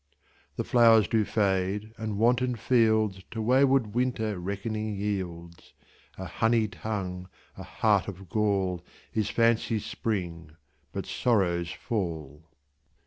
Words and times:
The 0.55 0.63
flowers 0.63 1.07
do 1.07 1.23
fade, 1.25 1.93
and 1.95 2.17
wanton 2.17 2.55
fieldsTo 2.57 3.35
wayward 3.37 3.93
Winter 3.93 4.39
reckoning 4.39 4.95
yields:A 4.95 6.25
honey 6.25 6.67
tongue, 6.67 7.29
a 7.55 7.61
heart 7.61 8.07
of 8.07 8.27
gall, 8.27 8.83
Is 9.13 9.29
fancy's 9.29 9.85
spring, 9.85 10.53
but 10.91 11.05
sorrow's 11.05 11.71
fall. 11.71 12.49